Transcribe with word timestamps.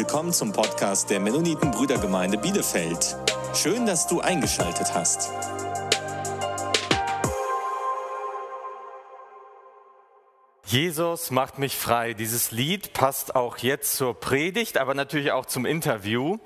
willkommen 0.00 0.32
zum 0.32 0.50
Podcast 0.54 1.10
der 1.10 1.20
Mennoniten 1.20 1.72
Brüdergemeinde 1.72 2.38
Bielefeld. 2.38 3.18
Schön, 3.52 3.84
dass 3.84 4.06
du 4.06 4.22
eingeschaltet 4.22 4.94
hast. 4.94 5.30
Jesus 10.64 11.30
macht 11.30 11.58
mich 11.58 11.76
frei. 11.76 12.14
Dieses 12.14 12.50
Lied 12.50 12.94
passt 12.94 13.36
auch 13.36 13.58
jetzt 13.58 13.94
zur 13.98 14.18
Predigt, 14.18 14.78
aber 14.78 14.94
natürlich 14.94 15.32
auch 15.32 15.44
zum 15.44 15.66
Interview. 15.66 16.38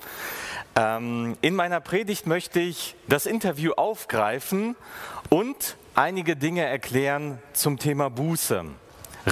Ähm, 0.75 1.37
in 1.41 1.55
meiner 1.55 1.79
Predigt 1.79 2.27
möchte 2.27 2.59
ich 2.59 2.97
das 3.07 3.25
Interview 3.25 3.75
aufgreifen 3.75 4.75
und 5.31 5.77
einige 5.95 6.35
Dinge 6.35 6.65
erklären 6.65 7.41
zum 7.53 7.79
Thema 7.79 8.11
Buße. 8.11 8.65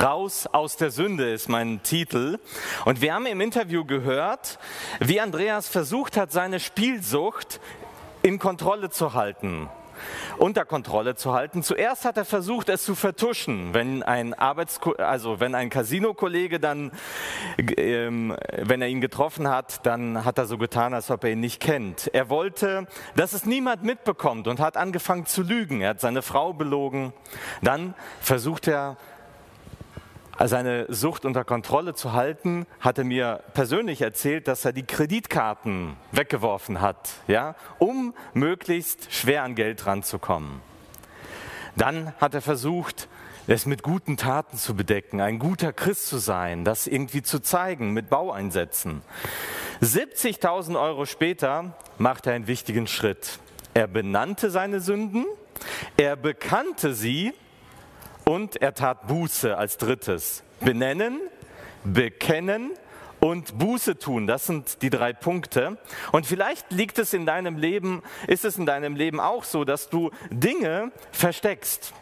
Raus 0.01 0.47
aus 0.47 0.77
der 0.77 0.91
Sünde 0.91 1.31
ist 1.31 1.49
mein 1.49 1.83
Titel. 1.83 2.39
Und 2.85 3.00
wir 3.00 3.14
haben 3.14 3.27
im 3.27 3.41
Interview 3.41 3.85
gehört, 3.85 4.59
wie 5.00 5.21
Andreas 5.21 5.69
versucht 5.69 6.17
hat, 6.17 6.33
seine 6.33 6.61
Spielsucht 6.61 7.61
in 8.23 8.39
Kontrolle 8.39 8.91
zu 8.91 9.14
halten 9.14 9.69
unter 10.39 10.64
Kontrolle 10.64 11.14
zu 11.14 11.33
halten. 11.33 11.63
Zuerst 11.63 12.05
hat 12.05 12.17
er 12.17 12.25
versucht, 12.25 12.69
es 12.69 12.85
zu 12.85 12.95
vertuschen, 12.95 13.75
wenn 13.75 14.03
ein 14.03 14.35
Arbeits 14.35 14.81
also 14.99 15.41
wenn 15.41 15.55
ein 15.55 15.71
Casino-Kollege 15.71 16.61
dann, 16.61 16.93
ähm, 17.77 18.36
wenn 18.57 18.83
er 18.83 18.89
ihn 18.89 19.00
getroffen 19.00 19.49
hat, 19.49 19.86
dann 19.86 20.25
hat 20.25 20.39
er 20.39 20.47
so 20.47 20.59
getan, 20.59 20.95
als 20.95 21.11
ob 21.11 21.25
er 21.25 21.31
ihn 21.31 21.41
nicht 21.41 21.61
kennt. 21.61 22.11
Er 22.13 22.29
wollte, 22.29 22.86
dass 23.17 23.33
es 23.33 23.47
niemand 23.47 23.85
mitbekommt 23.85 24.49
und 24.49 24.61
hat 24.61 24.77
angefangen 24.77 25.27
zu 25.27 25.43
lügen. 25.43 25.81
Er 25.81 25.91
hat 25.91 26.00
seine 26.00 26.22
Frau 26.22 26.53
belogen. 26.53 27.13
Dann 27.61 27.95
versucht 28.21 28.69
er 28.69 28.97
seine 30.49 30.87
Sucht 30.89 31.25
unter 31.25 31.45
Kontrolle 31.45 31.95
zu 31.95 32.12
halten, 32.12 32.67
hat 32.81 32.98
er 32.98 33.05
mir 33.05 33.42
persönlich 33.55 34.03
erzählt, 34.03 34.48
dass 34.48 34.64
er 34.64 34.73
die 34.73 34.84
Kreditkarten 34.84 35.97
weggeworfen 36.11 36.80
hat, 36.80 37.11
ja, 37.27 37.55
um 37.78 38.14
möglichst 38.34 39.12
schwer 39.12 39.42
an 39.42 39.55
Geld 39.55 39.86
ranzukommen. 39.86 40.61
Dann 41.77 42.12
hat 42.20 42.34
er 42.34 42.42
versucht, 42.42 43.08
es 43.47 43.66
mit 43.66 43.83
guten 43.83 44.16
Taten 44.16 44.56
zu 44.56 44.75
bedecken, 44.75 45.20
ein 45.20 45.39
guter 45.39 45.72
Christ 45.72 46.06
zu 46.06 46.19
sein, 46.19 46.64
das 46.64 46.86
irgendwie 46.86 47.22
zu 47.22 47.41
zeigen 47.41 47.92
mit 47.92 48.09
Baueinsätzen. 48.09 49.03
70.000 49.81 50.81
Euro 50.81 51.06
später 51.06 51.75
macht 51.98 52.27
er 52.27 52.34
einen 52.34 52.47
wichtigen 52.47 52.86
Schritt. 52.86 53.41
Er 53.75 53.86
benannte 53.86 54.50
seine 54.50 54.81
Sünden, 54.81 55.25
er 55.97 56.14
bekannte 56.16 56.94
sie 56.94 57.33
und 58.25 58.61
er 58.61 58.75
tat 58.75 59.06
Buße 59.06 59.56
als 59.56 59.77
drittes. 59.77 60.42
Benennen, 60.61 61.20
bekennen 61.84 62.70
und 63.20 63.59
Buße 63.59 63.98
tun. 63.98 64.27
Das 64.27 64.47
sind 64.47 64.83
die 64.83 64.91
drei 64.91 65.12
Punkte. 65.12 65.78
Und 66.11 66.27
vielleicht 66.27 66.70
liegt 66.73 66.98
es 66.98 67.12
in 67.12 67.27
deinem 67.27 67.56
Leben, 67.56 68.03
ist 68.27 68.45
es 68.45 68.59
in 68.59 68.67
deinem 68.67 68.97
Leben 68.97 69.20
auch 69.20 69.45
so, 69.45 69.65
dass 69.65 69.89
du 69.89 70.11
Dinge 70.31 70.93
versteckst, 71.12 71.93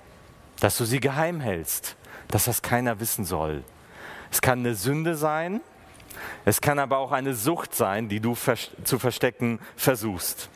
dass 0.61 0.79
du 0.79 0.85
sie 0.85 1.01
geheim 1.01 1.41
hältst, 1.41 1.97
dass 2.29 2.47
das 2.47 2.63
keiner 2.63 3.01
wissen 3.01 3.25
soll. 3.25 3.65
Es 4.31 4.41
kann 4.41 4.61
eine 4.61 4.75
Sünde 4.75 5.15
sein, 5.15 5.61
es 6.45 6.61
kann 6.61 6.79
aber 6.79 6.99
auch 6.99 7.13
eine 7.13 7.35
Sucht 7.35 7.75
sein, 7.75 8.09
die 8.09 8.21
du 8.21 8.35
zu 8.85 8.99
verstecken 8.99 9.59
versuchst. 9.77 10.49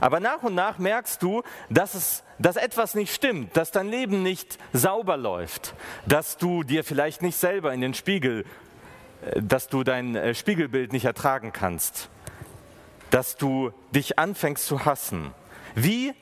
Aber 0.00 0.20
nach 0.20 0.42
und 0.42 0.54
nach 0.54 0.78
merkst 0.78 1.22
du, 1.22 1.42
dass, 1.68 1.94
es, 1.94 2.22
dass 2.38 2.56
etwas 2.56 2.94
nicht 2.94 3.14
stimmt, 3.14 3.56
dass 3.56 3.70
dein 3.70 3.88
Leben 3.88 4.22
nicht 4.22 4.58
sauber 4.72 5.16
läuft, 5.16 5.74
dass 6.06 6.36
du 6.36 6.62
dir 6.62 6.84
vielleicht 6.84 7.22
nicht 7.22 7.36
selber 7.36 7.72
in 7.72 7.80
den 7.80 7.94
Spiegel, 7.94 8.44
äh, 9.24 9.42
dass 9.42 9.68
du 9.68 9.84
dein 9.84 10.16
äh, 10.16 10.34
Spiegelbild 10.34 10.92
nicht 10.92 11.04
ertragen 11.04 11.52
kannst, 11.52 12.08
dass 13.10 13.36
du 13.36 13.72
dich 13.92 14.18
anfängst 14.18 14.66
zu 14.66 14.84
hassen. 14.84 15.32
Wie 15.74 16.14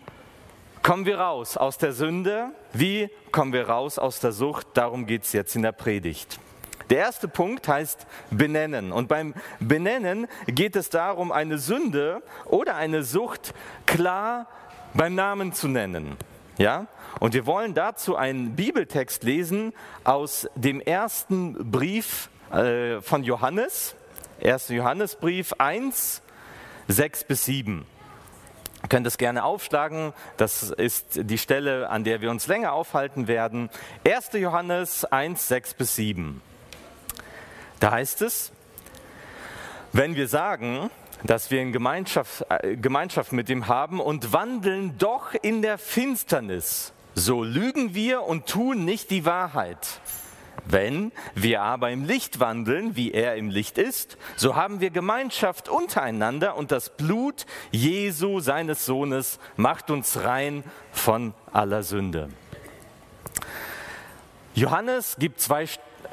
kommen 0.82 1.06
wir 1.06 1.18
raus 1.18 1.56
aus 1.56 1.78
der 1.78 1.92
Sünde? 1.92 2.50
Wie 2.72 3.10
kommen 3.32 3.52
wir 3.52 3.68
raus 3.68 3.98
aus 3.98 4.20
der 4.20 4.32
Sucht? 4.32 4.66
Darum 4.74 5.06
geht 5.06 5.24
es 5.24 5.32
jetzt 5.32 5.54
in 5.56 5.62
der 5.62 5.72
Predigt. 5.72 6.38
Der 6.90 6.98
erste 6.98 7.28
Punkt 7.28 7.68
heißt 7.68 8.06
benennen. 8.30 8.92
Und 8.92 9.08
beim 9.08 9.34
Benennen 9.60 10.26
geht 10.46 10.76
es 10.76 10.88
darum, 10.88 11.32
eine 11.32 11.58
Sünde 11.58 12.22
oder 12.46 12.76
eine 12.76 13.02
Sucht 13.02 13.54
klar 13.86 14.46
beim 14.94 15.14
Namen 15.14 15.52
zu 15.52 15.68
nennen. 15.68 16.16
Ja? 16.56 16.86
Und 17.20 17.34
wir 17.34 17.46
wollen 17.46 17.74
dazu 17.74 18.16
einen 18.16 18.56
Bibeltext 18.56 19.22
lesen 19.22 19.72
aus 20.04 20.48
dem 20.54 20.80
ersten 20.80 21.70
Brief 21.70 22.30
äh, 22.52 23.00
von 23.00 23.22
Johannes, 23.22 23.94
1. 24.42 24.68
Johannesbrief 24.68 25.52
1, 25.58 26.22
6 26.88 27.24
bis 27.24 27.44
7. 27.44 27.84
Ihr 28.82 28.88
könnt 28.88 29.06
es 29.06 29.18
gerne 29.18 29.42
aufschlagen, 29.42 30.12
das 30.36 30.70
ist 30.70 31.20
die 31.24 31.38
Stelle, 31.38 31.90
an 31.90 32.04
der 32.04 32.20
wir 32.20 32.30
uns 32.30 32.46
länger 32.46 32.72
aufhalten 32.72 33.26
werden. 33.26 33.70
1. 34.06 34.30
Johannes 34.34 35.04
1, 35.04 35.48
6 35.48 35.74
bis 35.74 35.96
7. 35.96 36.40
Da 37.80 37.92
heißt 37.92 38.22
es, 38.22 38.52
wenn 39.92 40.16
wir 40.16 40.28
sagen, 40.28 40.90
dass 41.24 41.50
wir 41.50 41.60
in 41.60 41.72
Gemeinschaft, 41.72 42.44
äh, 42.48 42.76
Gemeinschaft 42.76 43.32
mit 43.32 43.48
ihm 43.48 43.68
haben 43.68 44.00
und 44.00 44.32
wandeln 44.32 44.98
doch 44.98 45.34
in 45.42 45.62
der 45.62 45.78
Finsternis, 45.78 46.92
so 47.14 47.42
lügen 47.42 47.94
wir 47.94 48.22
und 48.22 48.46
tun 48.46 48.84
nicht 48.84 49.10
die 49.10 49.24
Wahrheit. 49.24 50.00
Wenn 50.64 51.12
wir 51.34 51.62
aber 51.62 51.90
im 51.90 52.04
Licht 52.04 52.40
wandeln, 52.40 52.94
wie 52.94 53.12
er 53.12 53.36
im 53.36 53.48
Licht 53.48 53.78
ist, 53.78 54.18
so 54.36 54.54
haben 54.54 54.80
wir 54.80 54.90
Gemeinschaft 54.90 55.68
untereinander 55.68 56.56
und 56.56 56.70
das 56.72 56.90
Blut 56.96 57.46
Jesu, 57.70 58.40
seines 58.40 58.84
Sohnes, 58.84 59.38
macht 59.56 59.90
uns 59.90 60.24
rein 60.24 60.64
von 60.92 61.32
aller 61.52 61.82
Sünde. 61.82 62.28
Johannes 64.54 65.16
gibt 65.18 65.40
zwei 65.40 65.66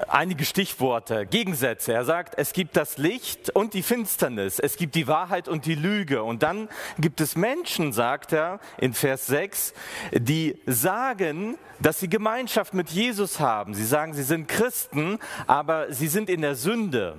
einige 0.07 0.45
Stichworte, 0.45 1.25
Gegensätze. 1.25 1.93
Er 1.93 2.05
sagt, 2.05 2.35
es 2.37 2.53
gibt 2.53 2.75
das 2.75 2.97
Licht 2.97 3.49
und 3.49 3.73
die 3.73 3.83
Finsternis, 3.83 4.59
es 4.59 4.77
gibt 4.77 4.95
die 4.95 5.07
Wahrheit 5.07 5.47
und 5.47 5.65
die 5.65 5.75
Lüge. 5.75 6.23
Und 6.23 6.43
dann 6.43 6.69
gibt 6.97 7.21
es 7.21 7.35
Menschen, 7.35 7.93
sagt 7.93 8.33
er 8.33 8.59
in 8.77 8.93
Vers 8.93 9.27
6, 9.27 9.73
die 10.11 10.59
sagen, 10.65 11.57
dass 11.79 11.99
sie 11.99 12.09
Gemeinschaft 12.09 12.73
mit 12.73 12.89
Jesus 12.89 13.39
haben. 13.39 13.73
Sie 13.73 13.85
sagen, 13.85 14.13
sie 14.13 14.23
sind 14.23 14.47
Christen, 14.47 15.19
aber 15.47 15.91
sie 15.91 16.07
sind 16.07 16.29
in 16.29 16.41
der 16.41 16.55
Sünde. 16.55 17.15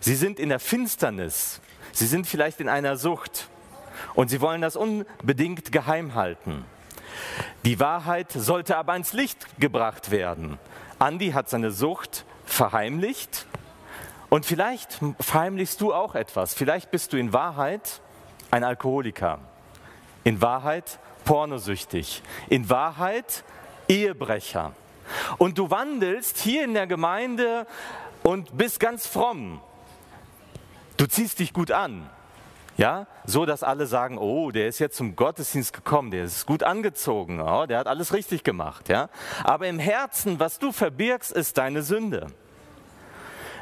Sie 0.00 0.14
sind 0.14 0.38
in 0.38 0.48
der 0.48 0.60
Finsternis. 0.60 1.60
Sie 1.92 2.06
sind 2.06 2.26
vielleicht 2.26 2.60
in 2.60 2.68
einer 2.68 2.96
Sucht. 2.96 3.48
Und 4.14 4.28
sie 4.28 4.40
wollen 4.40 4.60
das 4.60 4.76
unbedingt 4.76 5.70
geheim 5.72 6.14
halten. 6.14 6.64
Die 7.64 7.80
Wahrheit 7.80 8.32
sollte 8.32 8.76
aber 8.76 8.92
ans 8.92 9.12
Licht 9.12 9.46
gebracht 9.58 10.10
werden. 10.10 10.58
Andi 10.98 11.32
hat 11.32 11.48
seine 11.48 11.70
Sucht 11.70 12.24
verheimlicht 12.44 13.46
und 14.30 14.46
vielleicht 14.46 14.98
verheimlichst 15.20 15.80
du 15.80 15.92
auch 15.92 16.14
etwas. 16.14 16.54
Vielleicht 16.54 16.90
bist 16.90 17.12
du 17.12 17.16
in 17.16 17.32
Wahrheit 17.32 18.00
ein 18.50 18.64
Alkoholiker, 18.64 19.38
in 20.24 20.40
Wahrheit 20.40 20.98
pornosüchtig, 21.24 22.22
in 22.48 22.68
Wahrheit 22.70 23.44
Ehebrecher. 23.88 24.72
Und 25.38 25.58
du 25.58 25.70
wandelst 25.70 26.38
hier 26.38 26.64
in 26.64 26.74
der 26.74 26.86
Gemeinde 26.86 27.66
und 28.22 28.56
bist 28.56 28.80
ganz 28.80 29.06
fromm. 29.06 29.60
Du 30.96 31.06
ziehst 31.06 31.38
dich 31.38 31.52
gut 31.52 31.70
an. 31.70 32.08
Ja, 32.76 33.06
so 33.24 33.46
dass 33.46 33.62
alle 33.62 33.86
sagen, 33.86 34.18
oh, 34.18 34.50
der 34.50 34.66
ist 34.66 34.80
jetzt 34.80 34.96
zum 34.96 35.14
Gottesdienst 35.14 35.72
gekommen, 35.72 36.10
der 36.10 36.24
ist 36.24 36.44
gut 36.44 36.64
angezogen, 36.64 37.40
oh, 37.40 37.66
der 37.66 37.78
hat 37.78 37.86
alles 37.86 38.12
richtig 38.12 38.42
gemacht, 38.42 38.88
ja. 38.88 39.08
Aber 39.44 39.68
im 39.68 39.78
Herzen, 39.78 40.40
was 40.40 40.58
du 40.58 40.72
verbirgst, 40.72 41.30
ist 41.30 41.56
deine 41.56 41.82
Sünde. 41.82 42.26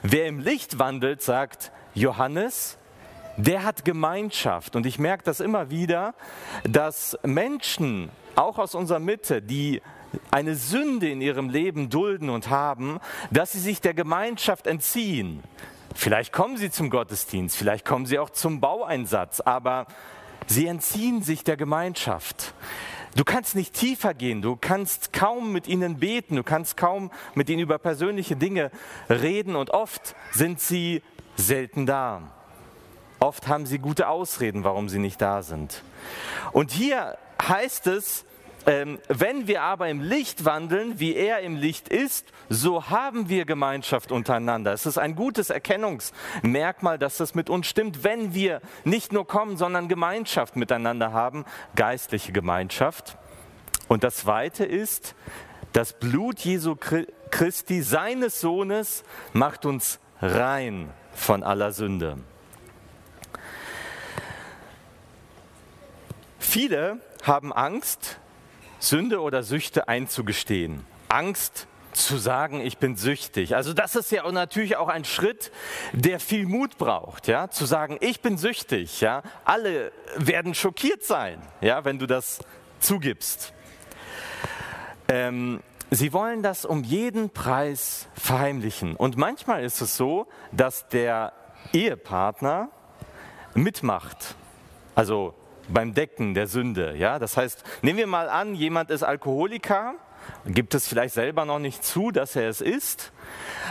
Wer 0.02 0.26
im 0.26 0.40
Licht 0.40 0.78
wandelt, 0.78 1.22
sagt 1.22 1.72
Johannes, 1.94 2.78
der 3.36 3.64
hat 3.64 3.84
Gemeinschaft. 3.84 4.76
Und 4.76 4.86
ich 4.86 4.98
merke 4.98 5.24
das 5.24 5.40
immer 5.40 5.70
wieder, 5.70 6.14
dass 6.64 7.18
Menschen, 7.22 8.10
auch 8.34 8.58
aus 8.58 8.74
unserer 8.74 8.98
Mitte, 8.98 9.42
die 9.42 9.82
eine 10.30 10.56
Sünde 10.56 11.10
in 11.10 11.20
ihrem 11.20 11.48
Leben 11.48 11.88
dulden 11.88 12.30
und 12.30 12.50
haben, 12.50 12.98
dass 13.30 13.52
sie 13.52 13.60
sich 13.60 13.80
der 13.80 13.94
Gemeinschaft 13.94 14.66
entziehen. 14.66 15.42
Vielleicht 15.94 16.32
kommen 16.32 16.56
sie 16.56 16.70
zum 16.70 16.90
Gottesdienst, 16.90 17.56
vielleicht 17.56 17.84
kommen 17.84 18.06
sie 18.06 18.18
auch 18.18 18.30
zum 18.30 18.60
Baueinsatz, 18.60 19.40
aber 19.40 19.86
sie 20.46 20.66
entziehen 20.66 21.22
sich 21.22 21.44
der 21.44 21.56
Gemeinschaft. 21.56 22.54
Du 23.14 23.24
kannst 23.24 23.54
nicht 23.54 23.74
tiefer 23.74 24.14
gehen, 24.14 24.40
du 24.40 24.56
kannst 24.56 25.12
kaum 25.12 25.52
mit 25.52 25.68
ihnen 25.68 25.98
beten, 25.98 26.36
du 26.36 26.42
kannst 26.42 26.78
kaum 26.78 27.10
mit 27.34 27.50
ihnen 27.50 27.60
über 27.60 27.78
persönliche 27.78 28.36
Dinge 28.36 28.70
reden 29.10 29.54
und 29.54 29.70
oft 29.70 30.14
sind 30.32 30.60
sie 30.60 31.02
selten 31.36 31.84
da. 31.84 32.32
Oft 33.20 33.48
haben 33.48 33.66
sie 33.66 33.78
gute 33.78 34.08
Ausreden, 34.08 34.64
warum 34.64 34.88
sie 34.88 34.98
nicht 34.98 35.20
da 35.20 35.42
sind. 35.42 35.82
Und 36.52 36.72
hier 36.72 37.18
heißt 37.40 37.86
es, 37.86 38.24
ähm, 38.66 38.98
wenn 39.08 39.46
wir 39.46 39.62
aber 39.62 39.88
im 39.88 40.00
Licht 40.00 40.44
wandeln, 40.44 41.00
wie 41.00 41.14
er 41.14 41.40
im 41.40 41.56
Licht 41.56 41.88
ist, 41.88 42.32
so 42.48 42.90
haben 42.90 43.28
wir 43.28 43.44
Gemeinschaft 43.44 44.12
untereinander. 44.12 44.72
Es 44.72 44.86
ist 44.86 44.98
ein 44.98 45.16
gutes 45.16 45.50
Erkennungsmerkmal, 45.50 46.98
dass 46.98 47.16
das 47.16 47.34
mit 47.34 47.50
uns 47.50 47.66
stimmt, 47.66 48.04
wenn 48.04 48.34
wir 48.34 48.60
nicht 48.84 49.12
nur 49.12 49.26
kommen, 49.26 49.56
sondern 49.56 49.88
Gemeinschaft 49.88 50.56
miteinander 50.56 51.12
haben, 51.12 51.44
geistliche 51.74 52.32
Gemeinschaft. 52.32 53.16
Und 53.88 54.04
das 54.04 54.16
Zweite 54.16 54.64
ist, 54.64 55.14
das 55.72 55.98
Blut 55.98 56.40
Jesu 56.40 56.76
Christi, 57.30 57.82
seines 57.82 58.40
Sohnes, 58.40 59.04
macht 59.32 59.66
uns 59.66 59.98
rein 60.20 60.90
von 61.14 61.42
aller 61.42 61.72
Sünde. 61.72 62.18
Viele 66.38 67.00
haben 67.22 67.52
Angst, 67.52 68.18
Sünde 68.82 69.20
oder 69.20 69.44
Süchte 69.44 69.86
einzugestehen. 69.86 70.84
Angst 71.08 71.68
zu 71.92 72.16
sagen, 72.16 72.60
ich 72.60 72.78
bin 72.78 72.96
süchtig. 72.96 73.54
Also 73.54 73.74
das 73.74 73.94
ist 73.94 74.10
ja 74.10 74.30
natürlich 74.32 74.76
auch 74.76 74.88
ein 74.88 75.04
Schritt, 75.04 75.52
der 75.92 76.18
viel 76.18 76.46
Mut 76.46 76.78
braucht, 76.78 77.28
ja, 77.28 77.48
zu 77.48 77.64
sagen, 77.64 77.96
ich 78.00 78.22
bin 78.22 78.38
süchtig, 78.38 79.00
ja. 79.00 79.22
Alle 79.44 79.92
werden 80.16 80.54
schockiert 80.54 81.04
sein, 81.04 81.40
ja, 81.60 81.84
wenn 81.84 82.00
du 82.00 82.06
das 82.06 82.40
zugibst. 82.80 83.52
Ähm, 85.06 85.60
sie 85.90 86.12
wollen 86.12 86.42
das 86.42 86.64
um 86.64 86.82
jeden 86.82 87.30
Preis 87.30 88.08
verheimlichen. 88.14 88.96
Und 88.96 89.16
manchmal 89.16 89.62
ist 89.62 89.80
es 89.80 89.96
so, 89.96 90.26
dass 90.50 90.88
der 90.88 91.34
Ehepartner 91.72 92.70
mitmacht. 93.54 94.34
Also 94.96 95.34
beim 95.68 95.94
Decken 95.94 96.34
der 96.34 96.46
Sünde. 96.46 96.96
Ja? 96.96 97.18
Das 97.18 97.36
heißt, 97.36 97.62
nehmen 97.82 97.98
wir 97.98 98.06
mal 98.06 98.28
an, 98.28 98.54
jemand 98.54 98.90
ist 98.90 99.02
Alkoholiker, 99.02 99.94
gibt 100.46 100.74
es 100.74 100.86
vielleicht 100.86 101.14
selber 101.14 101.44
noch 101.44 101.58
nicht 101.58 101.84
zu, 101.84 102.10
dass 102.10 102.36
er 102.36 102.48
es 102.48 102.60
ist, 102.60 103.12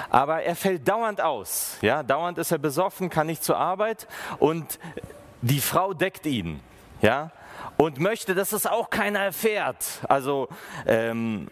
aber 0.10 0.44
er 0.44 0.56
fällt 0.56 0.88
dauernd 0.88 1.22
aus. 1.22 1.78
Ja? 1.82 2.04
Dauernd 2.04 2.38
ist 2.38 2.52
er 2.52 2.58
besoffen, 2.58 3.10
kann 3.10 3.28
nicht 3.28 3.44
zur 3.44 3.58
Arbeit 3.58 4.08
und 4.40 4.80
die 5.42 5.62
Frau 5.62 5.94
deckt 5.94 6.26
ihn. 6.26 6.60
Ja? 7.02 7.32
Und 7.78 8.00
möchte, 8.00 8.36
dass 8.36 8.52
es 8.52 8.66
auch 8.66 8.90
keiner 8.90 9.20
erfährt. 9.20 9.86
Also 10.08 10.50
ähm, 10.86 11.48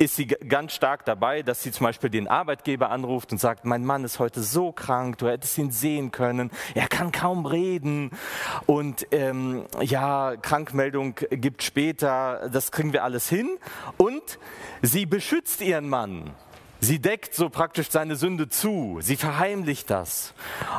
ist 0.00 0.16
sie 0.16 0.26
ganz 0.26 0.72
stark 0.72 1.04
dabei, 1.04 1.42
dass 1.42 1.62
sie 1.62 1.72
zum 1.72 1.84
Beispiel 1.84 2.08
den 2.08 2.26
Arbeitgeber 2.26 2.90
anruft 2.90 3.32
und 3.32 3.38
sagt, 3.38 3.66
mein 3.66 3.84
Mann 3.84 4.02
ist 4.02 4.18
heute 4.18 4.42
so 4.42 4.72
krank, 4.72 5.18
du 5.18 5.28
hättest 5.28 5.58
ihn 5.58 5.70
sehen 5.70 6.10
können, 6.10 6.50
er 6.74 6.88
kann 6.88 7.12
kaum 7.12 7.44
reden 7.44 8.10
und 8.64 9.06
ähm, 9.10 9.66
ja, 9.82 10.36
Krankmeldung 10.40 11.16
gibt 11.30 11.62
später, 11.62 12.48
das 12.50 12.72
kriegen 12.72 12.94
wir 12.94 13.04
alles 13.04 13.28
hin 13.28 13.58
und 13.98 14.38
sie 14.80 15.04
beschützt 15.04 15.60
ihren 15.60 15.90
Mann. 15.90 16.30
Sie 16.80 16.98
deckt 16.98 17.34
so 17.34 17.50
praktisch 17.50 17.90
seine 17.90 18.16
Sünde 18.16 18.48
zu, 18.48 19.00
sie 19.02 19.16
verheimlicht 19.16 19.90
das. 19.90 20.32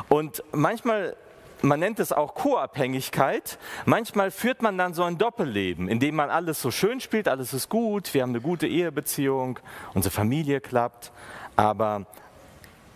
Und 0.08 0.42
manchmal 0.50 1.16
man 1.62 1.80
nennt 1.80 2.00
es 2.00 2.12
auch 2.12 2.34
Co-Abhängigkeit. 2.34 3.58
Manchmal 3.84 4.30
führt 4.30 4.62
man 4.62 4.76
dann 4.76 4.94
so 4.94 5.04
ein 5.04 5.18
Doppelleben, 5.18 5.88
in 5.88 6.00
dem 6.00 6.16
man 6.16 6.30
alles 6.30 6.60
so 6.60 6.70
schön 6.70 7.00
spielt, 7.00 7.28
alles 7.28 7.54
ist 7.54 7.68
gut, 7.68 8.12
wir 8.14 8.22
haben 8.22 8.30
eine 8.30 8.40
gute 8.40 8.66
Ehebeziehung, 8.66 9.58
unsere 9.94 10.12
Familie 10.12 10.60
klappt, 10.60 11.12
aber 11.56 12.06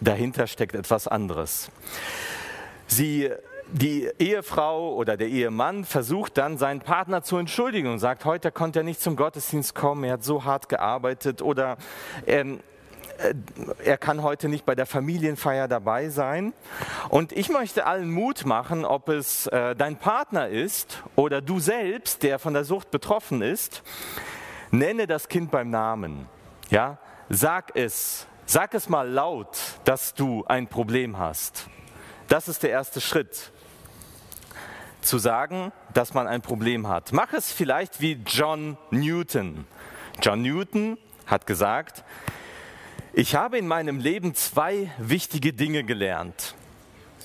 dahinter 0.00 0.46
steckt 0.46 0.74
etwas 0.74 1.08
anderes. 1.08 1.70
Sie 2.86 3.30
die 3.68 4.08
Ehefrau 4.18 4.94
oder 4.94 5.16
der 5.16 5.26
Ehemann 5.26 5.84
versucht 5.84 6.38
dann 6.38 6.56
seinen 6.56 6.80
Partner 6.80 7.22
zu 7.22 7.36
entschuldigen 7.36 7.90
und 7.90 7.98
sagt, 7.98 8.24
heute 8.24 8.52
konnte 8.52 8.80
er 8.80 8.82
nicht 8.84 9.00
zum 9.00 9.16
Gottesdienst 9.16 9.74
kommen, 9.74 10.04
er 10.04 10.14
hat 10.14 10.24
so 10.24 10.44
hart 10.44 10.68
gearbeitet 10.68 11.42
oder 11.42 11.76
ähm, 12.26 12.60
äh, 12.60 12.75
er 13.84 13.96
kann 13.96 14.22
heute 14.22 14.48
nicht 14.48 14.66
bei 14.66 14.74
der 14.74 14.86
Familienfeier 14.86 15.68
dabei 15.68 16.08
sein. 16.08 16.52
Und 17.08 17.32
ich 17.32 17.48
möchte 17.48 17.86
allen 17.86 18.10
Mut 18.10 18.44
machen, 18.44 18.84
ob 18.84 19.08
es 19.08 19.46
äh, 19.48 19.74
dein 19.74 19.96
Partner 19.96 20.48
ist 20.48 21.02
oder 21.14 21.40
du 21.40 21.58
selbst, 21.58 22.22
der 22.22 22.38
von 22.38 22.54
der 22.54 22.64
Sucht 22.64 22.90
betroffen 22.90 23.42
ist, 23.42 23.82
nenne 24.70 25.06
das 25.06 25.28
Kind 25.28 25.50
beim 25.50 25.70
Namen. 25.70 26.26
Ja, 26.70 26.98
sag 27.28 27.72
es, 27.74 28.26
sag 28.44 28.74
es 28.74 28.88
mal 28.88 29.08
laut, 29.08 29.56
dass 29.84 30.14
du 30.14 30.44
ein 30.46 30.66
Problem 30.66 31.18
hast. 31.18 31.68
Das 32.28 32.48
ist 32.48 32.62
der 32.62 32.70
erste 32.70 33.00
Schritt. 33.00 33.52
Zu 35.00 35.18
sagen, 35.18 35.70
dass 35.94 36.14
man 36.14 36.26
ein 36.26 36.42
Problem 36.42 36.88
hat. 36.88 37.12
Mach 37.12 37.32
es 37.32 37.52
vielleicht 37.52 38.00
wie 38.00 38.20
John 38.26 38.76
Newton. 38.90 39.64
John 40.20 40.42
Newton 40.42 40.98
hat 41.26 41.46
gesagt, 41.46 42.02
ich 43.16 43.34
habe 43.34 43.56
in 43.56 43.66
meinem 43.66 43.98
Leben 43.98 44.34
zwei 44.34 44.90
wichtige 44.98 45.54
Dinge 45.54 45.84
gelernt. 45.84 46.54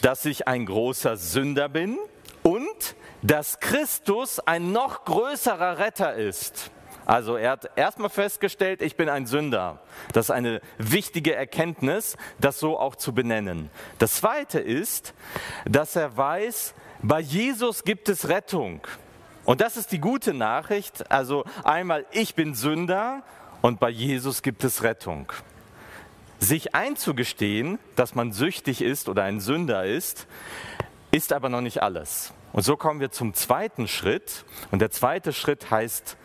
Dass 0.01 0.23
ich 0.23 0.47
ein 0.47 0.65
großer 0.65 1.17
Sünder 1.17 1.67
bin 1.67 1.99
und 2.43 2.95
dass 3.21 3.59
Christus 3.59 4.39
ein 4.39 4.71
noch 4.71 5.03
größerer 5.03 5.79
Retter 5.79 6.15
ist. 6.15 6.71
Also 7.05 7.35
er 7.35 7.51
hat 7.51 7.71
erstmal 7.75 8.09
festgestellt, 8.09 8.81
ich 8.81 8.95
bin 8.95 9.09
ein 9.09 9.25
Sünder. 9.25 9.81
Das 10.13 10.27
ist 10.27 10.31
eine 10.31 10.61
wichtige 10.77 11.35
Erkenntnis, 11.35 12.15
das 12.39 12.57
so 12.57 12.79
auch 12.79 12.95
zu 12.95 13.13
benennen. 13.13 13.69
Das 13.97 14.15
Zweite 14.15 14.61
ist, 14.61 15.13
dass 15.65 15.97
er 15.97 16.15
weiß, 16.15 16.73
bei 17.01 17.19
Jesus 17.19 17.83
gibt 17.83 18.07
es 18.07 18.29
Rettung. 18.29 18.79
Und 19.43 19.59
das 19.59 19.75
ist 19.75 19.91
die 19.91 19.99
gute 19.99 20.33
Nachricht. 20.33 21.11
Also 21.11 21.43
einmal, 21.65 22.05
ich 22.11 22.33
bin 22.33 22.55
Sünder 22.55 23.23
und 23.61 23.81
bei 23.81 23.89
Jesus 23.89 24.41
gibt 24.41 24.63
es 24.63 24.83
Rettung. 24.83 25.33
Sich 26.41 26.73
einzugestehen, 26.73 27.77
dass 27.95 28.15
man 28.15 28.31
süchtig 28.31 28.81
ist 28.81 29.09
oder 29.09 29.23
ein 29.23 29.39
Sünder 29.39 29.85
ist, 29.85 30.25
ist 31.11 31.33
aber 31.33 31.49
noch 31.49 31.61
nicht 31.61 31.83
alles. 31.83 32.33
Und 32.51 32.63
so 32.63 32.75
kommen 32.77 32.99
wir 32.99 33.11
zum 33.11 33.35
zweiten 33.35 33.87
Schritt. 33.87 34.43
Und 34.71 34.79
der 34.79 34.89
zweite 34.89 35.33
Schritt 35.33 35.69
heißt 35.69 36.17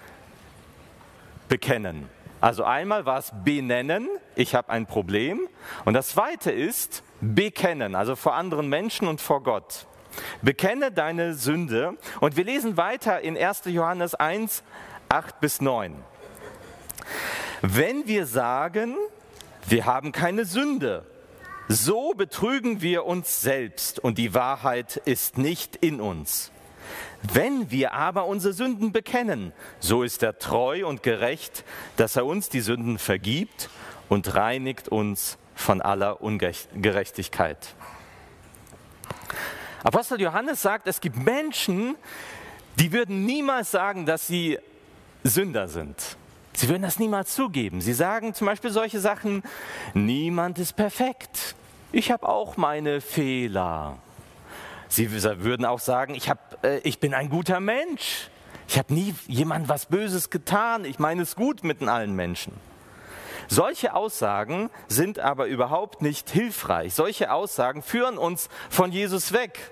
bekennen. 1.51 2.09
Also 2.41 2.65
einmal 2.65 3.05
war 3.05 3.19
es 3.19 3.31
benennen, 3.45 4.09
ich 4.35 4.55
habe 4.55 4.71
ein 4.71 4.87
Problem. 4.87 5.49
Und 5.85 5.93
das 5.93 6.09
zweite 6.09 6.51
ist 6.51 7.03
bekennen, 7.21 7.95
also 7.95 8.17
vor 8.17 8.35
anderen 8.35 8.69
Menschen 8.71 9.09
und 9.09 9.21
vor 9.21 9.43
Gott. 9.43 9.87
Bekenne 10.41 10.93
deine 10.93 11.35
Sünde. 11.35 11.99
Und 12.21 12.39
wir 12.39 12.45
lesen 12.45 12.79
weiter 12.79 13.21
in 13.21 13.37
1. 13.37 13.65
Johannes 13.67 14.15
1, 14.15 14.63
8 15.11 15.41
bis 15.41 15.61
9. 15.61 15.95
Wenn 17.61 18.07
wir 18.07 18.27
sagen, 18.27 18.97
wir 19.69 19.87
haben 19.87 20.13
keine 20.13 20.45
Sünde. 20.45 21.05
So 21.69 22.13
betrügen 22.15 22.81
wir 22.81 23.05
uns 23.07 23.41
selbst 23.41 23.99
und 23.99 24.19
die 24.19 24.35
Wahrheit 24.35 24.97
ist 25.05 25.37
nicht 25.37 25.75
in 25.77 26.01
uns. 26.01 26.53
Wenn 27.33 27.71
wir 27.73 27.93
aber 27.93 28.27
unsere 28.27 28.55
Sünden 28.55 28.93
bekennen, 28.93 29.53
so 29.81 30.05
ist 30.05 30.23
er 30.23 30.39
treu 30.39 30.87
und 30.87 31.03
gerecht, 31.03 31.65
dass 31.97 32.15
er 32.15 32.25
uns 32.25 32.49
die 32.49 32.61
Sünden 32.61 32.99
vergibt 32.99 33.69
und 34.09 34.35
reinigt 34.35 34.89
uns 34.89 35.39
von 35.57 35.81
aller 35.81 36.21
Ungerechtigkeit. 36.21 37.75
Apostel 39.83 40.21
Johannes 40.21 40.63
sagt, 40.63 40.87
es 40.87 41.01
gibt 41.01 41.17
Menschen, 41.17 41.97
die 42.79 42.93
würden 42.93 43.25
niemals 43.25 43.71
sagen, 43.73 44.07
dass 44.07 44.27
sie 44.27 44.59
Sünder 45.25 45.67
sind. 45.67 46.17
Sie 46.57 46.71
würden 46.71 46.83
das 46.83 46.99
niemals 46.99 47.35
zugeben. 47.35 47.83
Sie 47.83 47.93
sagen 47.93 48.33
zum 48.33 48.47
Beispiel 48.47 48.71
solche 48.71 48.99
Sachen, 48.99 49.43
niemand 49.93 50.59
ist 50.59 50.75
perfekt. 50.75 51.55
Ich 51.93 52.11
habe 52.11 52.27
auch 52.27 52.57
meine 52.57 53.03
Fehler. 53.03 53.99
Sie 54.89 55.13
würden 55.13 55.67
auch 55.67 55.81
sagen, 55.81 56.15
ich, 56.15 56.31
hab, 56.31 56.65
äh, 56.65 56.79
ich 56.79 56.99
bin 56.99 57.13
ein 57.13 57.29
guter 57.29 57.61
Mensch. 57.61 58.31
Ich 58.69 58.79
habe 58.79 58.95
nie 58.95 59.15
jemand 59.27 59.69
was 59.69 59.85
Böses 59.85 60.31
getan. 60.31 60.87
Ich 60.87 60.99
meine 60.99 61.23
es 61.23 61.37
gut 61.37 61.63
mit 61.63 61.83
allen 61.83 62.17
Menschen. 62.17 62.55
Solche 63.49 63.95
Aussagen 63.95 64.71
sind 64.89 65.19
aber 65.19 65.49
überhaupt 65.49 66.01
nicht 66.01 66.31
hilfreich. 66.31 66.95
Solche 66.95 67.33
Aussagen 67.33 67.83
führen 67.83 68.17
uns 68.17 68.49
von 68.71 68.93
Jesus 68.93 69.35
weg. 69.35 69.71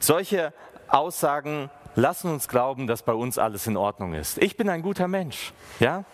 Solche 0.00 0.52
Aussagen 0.88 1.70
lassen 1.94 2.30
uns 2.30 2.48
glauben, 2.48 2.86
dass 2.86 3.02
bei 3.02 3.12
uns 3.12 3.38
alles 3.38 3.66
in 3.66 3.76
Ordnung 3.76 4.14
ist. 4.14 4.38
Ich 4.38 4.56
bin 4.56 4.68
ein 4.68 4.82
guter 4.82 5.08
Mensch. 5.08 5.52
Ja? 5.80 6.04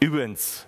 Übrigens, 0.00 0.66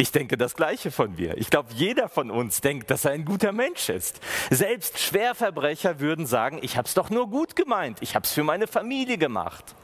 ich 0.00 0.12
denke 0.12 0.38
das 0.38 0.54
Gleiche 0.54 0.90
von 0.90 1.14
mir. 1.14 1.36
Ich 1.36 1.50
glaube, 1.50 1.68
jeder 1.74 2.08
von 2.08 2.30
uns 2.30 2.62
denkt, 2.62 2.90
dass 2.90 3.04
er 3.04 3.10
ein 3.12 3.26
guter 3.26 3.52
Mensch 3.52 3.90
ist. 3.90 4.20
Selbst 4.48 4.98
Schwerverbrecher 4.98 6.00
würden 6.00 6.26
sagen, 6.26 6.58
ich 6.62 6.78
habe 6.78 6.88
es 6.88 6.94
doch 6.94 7.10
nur 7.10 7.28
gut 7.28 7.54
gemeint, 7.54 7.98
ich 8.00 8.14
habe 8.14 8.24
es 8.24 8.32
für 8.32 8.42
meine 8.42 8.66
Familie 8.66 9.18
gemacht. 9.18 9.74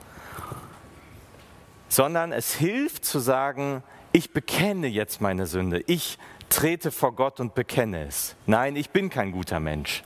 Sondern 1.88 2.32
es 2.32 2.54
hilft 2.54 3.04
zu 3.04 3.18
sagen, 3.18 3.82
ich 4.12 4.32
bekenne 4.32 4.86
jetzt 4.86 5.20
meine 5.20 5.46
Sünde, 5.46 5.84
ich 5.86 6.18
trete 6.48 6.90
vor 6.90 7.14
Gott 7.14 7.38
und 7.38 7.54
bekenne 7.54 8.06
es. 8.06 8.36
Nein, 8.46 8.76
ich 8.76 8.90
bin 8.90 9.10
kein 9.10 9.32
guter 9.32 9.60
Mensch. 9.60 10.02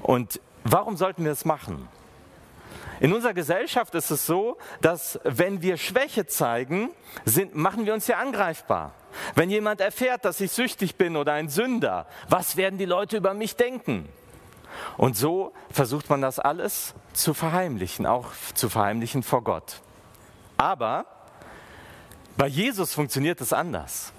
Und 0.00 0.40
warum 0.64 0.96
sollten 0.96 1.24
wir 1.24 1.30
es 1.30 1.44
machen? 1.44 1.88
In 3.00 3.14
unserer 3.14 3.32
Gesellschaft 3.32 3.94
ist 3.94 4.10
es 4.10 4.26
so, 4.26 4.58
dass 4.82 5.18
wenn 5.24 5.62
wir 5.62 5.78
Schwäche 5.78 6.26
zeigen, 6.26 6.90
sind, 7.24 7.54
machen 7.54 7.86
wir 7.86 7.94
uns 7.94 8.06
ja 8.06 8.18
angreifbar. 8.18 8.94
Wenn 9.34 9.48
jemand 9.48 9.80
erfährt, 9.80 10.26
dass 10.26 10.40
ich 10.40 10.52
süchtig 10.52 10.96
bin 10.96 11.16
oder 11.16 11.32
ein 11.32 11.48
Sünder, 11.48 12.06
was 12.28 12.56
werden 12.56 12.78
die 12.78 12.84
Leute 12.84 13.16
über 13.16 13.32
mich 13.32 13.56
denken? 13.56 14.06
Und 14.98 15.16
so 15.16 15.52
versucht 15.70 16.10
man 16.10 16.20
das 16.20 16.38
alles 16.38 16.94
zu 17.14 17.32
verheimlichen, 17.32 18.06
auch 18.06 18.26
zu 18.54 18.68
verheimlichen 18.68 19.22
vor 19.22 19.42
Gott. 19.42 19.80
Aber 20.58 21.06
bei 22.36 22.46
Jesus 22.46 22.92
funktioniert 22.92 23.40
es 23.40 23.54
anders. 23.54 24.12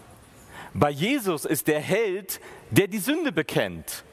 Bei 0.74 0.90
Jesus 0.90 1.46
ist 1.46 1.68
der 1.68 1.80
Held, 1.80 2.42
der 2.72 2.88
die 2.88 3.00
Sünde 3.00 3.32
bekennt 3.32 4.04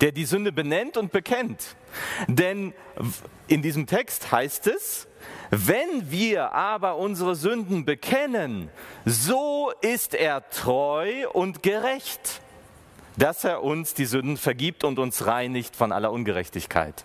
der 0.00 0.12
die 0.12 0.24
Sünde 0.24 0.52
benennt 0.52 0.96
und 0.96 1.12
bekennt. 1.12 1.76
Denn 2.26 2.72
in 3.46 3.62
diesem 3.62 3.86
Text 3.86 4.32
heißt 4.32 4.66
es, 4.66 5.06
wenn 5.50 6.10
wir 6.10 6.52
aber 6.52 6.96
unsere 6.96 7.34
Sünden 7.36 7.84
bekennen, 7.84 8.70
so 9.04 9.72
ist 9.80 10.14
er 10.14 10.48
treu 10.50 11.28
und 11.32 11.62
gerecht, 11.62 12.40
dass 13.16 13.44
er 13.44 13.62
uns 13.62 13.94
die 13.94 14.06
Sünden 14.06 14.36
vergibt 14.36 14.84
und 14.84 14.98
uns 14.98 15.26
reinigt 15.26 15.76
von 15.76 15.92
aller 15.92 16.10
Ungerechtigkeit. 16.10 17.04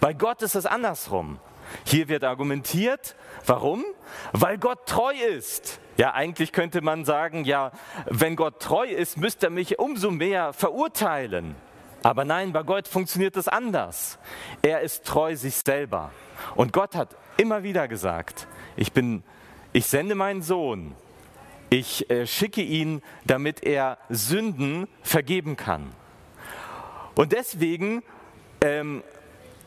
Bei 0.00 0.14
Gott 0.14 0.42
ist 0.42 0.54
es 0.54 0.66
andersrum. 0.66 1.38
Hier 1.84 2.08
wird 2.08 2.24
argumentiert, 2.24 3.14
warum? 3.46 3.84
Weil 4.32 4.58
Gott 4.58 4.86
treu 4.86 5.12
ist. 5.36 5.78
Ja, 5.96 6.14
eigentlich 6.14 6.52
könnte 6.52 6.80
man 6.80 7.04
sagen, 7.04 7.44
ja, 7.44 7.72
wenn 8.06 8.36
Gott 8.36 8.60
treu 8.60 8.88
ist, 8.88 9.18
müsste 9.18 9.48
er 9.48 9.50
mich 9.50 9.78
umso 9.78 10.10
mehr 10.10 10.52
verurteilen. 10.52 11.54
Aber 12.02 12.24
nein, 12.24 12.52
bei 12.52 12.62
Gott 12.62 12.88
funktioniert 12.88 13.36
es 13.36 13.48
anders. 13.48 14.18
Er 14.62 14.80
ist 14.80 15.04
treu 15.04 15.36
sich 15.36 15.56
selber. 15.56 16.10
Und 16.54 16.72
Gott 16.72 16.94
hat 16.94 17.16
immer 17.36 17.62
wieder 17.62 17.88
gesagt, 17.88 18.46
ich 18.76 18.92
bin, 18.92 19.22
ich 19.72 19.86
sende 19.86 20.14
meinen 20.14 20.42
Sohn, 20.42 20.94
ich 21.68 22.10
äh, 22.10 22.26
schicke 22.26 22.62
ihn, 22.62 23.02
damit 23.24 23.62
er 23.62 23.98
Sünden 24.08 24.88
vergeben 25.02 25.56
kann. 25.56 25.92
Und 27.14 27.32
deswegen 27.32 28.02
ähm, 28.60 29.02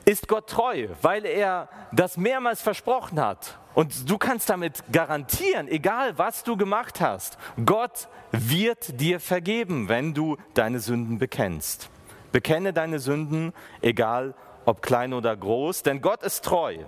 ist 0.05 0.27
Gott 0.27 0.49
treu, 0.49 0.87
weil 1.01 1.25
er 1.25 1.69
das 1.91 2.17
mehrmals 2.17 2.61
versprochen 2.61 3.21
hat. 3.21 3.59
Und 3.73 4.09
du 4.09 4.17
kannst 4.17 4.49
damit 4.49 4.83
garantieren, 4.91 5.67
egal 5.67 6.17
was 6.17 6.43
du 6.43 6.57
gemacht 6.57 6.99
hast, 6.99 7.37
Gott 7.65 8.07
wird 8.31 8.99
dir 8.99 9.19
vergeben, 9.19 9.89
wenn 9.89 10.13
du 10.13 10.37
deine 10.53 10.79
Sünden 10.79 11.17
bekennst. 11.19 11.89
Bekenne 12.33 12.73
deine 12.73 12.99
Sünden, 12.99 13.53
egal 13.81 14.33
ob 14.65 14.81
klein 14.81 15.13
oder 15.13 15.37
groß, 15.37 15.83
denn 15.83 16.01
Gott 16.01 16.23
ist 16.23 16.43
treu. 16.43 16.79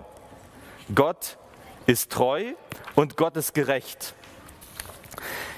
Gott 0.94 1.38
ist 1.86 2.10
treu 2.10 2.52
und 2.96 3.16
Gott 3.16 3.36
ist 3.36 3.54
gerecht. 3.54 4.14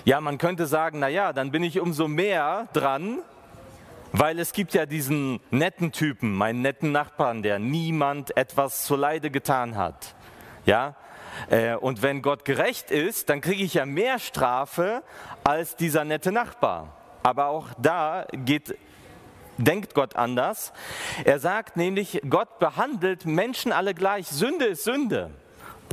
Ja, 0.05 0.21
man 0.21 0.37
könnte 0.39 0.67
sagen, 0.67 0.99
na 1.01 1.09
ja, 1.09 1.33
dann 1.33 1.51
bin 1.51 1.63
ich 1.63 1.81
umso 1.81 2.07
mehr 2.07 2.69
dran, 2.75 3.21
weil 4.13 4.39
es 4.39 4.53
gibt 4.53 4.75
ja 4.75 4.85
diesen 4.85 5.41
netten 5.51 5.91
Typen, 5.91 6.35
meinen 6.35 6.61
netten 6.61 6.93
Nachbarn, 6.93 7.43
der 7.43 7.59
niemand 7.59 8.37
etwas 8.37 8.85
zu 8.85 8.95
Leide 8.95 9.31
getan 9.31 9.77
hat. 9.77 10.15
Ja? 10.67 10.97
Äh, 11.49 11.77
und 11.77 12.03
wenn 12.03 12.21
Gott 12.21 12.45
gerecht 12.45 12.91
ist, 12.91 13.31
dann 13.31 13.41
kriege 13.41 13.63
ich 13.63 13.75
ja 13.75 13.87
mehr 13.87 14.19
Strafe 14.19 15.03
als 15.45 15.77
dieser 15.77 16.05
nette 16.05 16.31
Nachbar. 16.31 16.95
Aber 17.23 17.47
auch 17.47 17.69
da 17.79 18.27
geht 18.33 18.77
denkt 19.59 19.95
Gott 19.95 20.17
anders. 20.17 20.73
Er 21.25 21.39
sagt 21.39 21.77
nämlich, 21.77 22.23
Gott 22.29 22.59
behandelt 22.59 23.27
Menschen 23.27 23.73
alle 23.73 23.95
gleich. 23.95 24.27
Sünde 24.27 24.67
ist 24.67 24.85
Sünde. 24.85 25.31